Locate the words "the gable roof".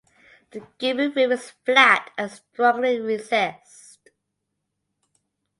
0.49-1.31